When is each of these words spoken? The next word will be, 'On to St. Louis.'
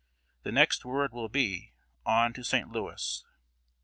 The 0.41 0.51
next 0.51 0.83
word 0.83 1.11
will 1.13 1.29
be, 1.29 1.73
'On 2.07 2.33
to 2.33 2.43
St. 2.43 2.71
Louis.' 2.71 3.23